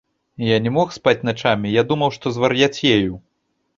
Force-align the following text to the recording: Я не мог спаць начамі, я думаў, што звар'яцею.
Я 0.45 0.55
не 0.67 0.71
мог 0.77 0.95
спаць 0.95 1.21
начамі, 1.29 1.73
я 1.75 1.83
думаў, 1.91 2.09
што 2.17 2.33
звар'яцею. 2.39 3.13